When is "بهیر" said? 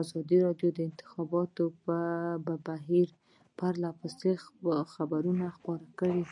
2.66-3.08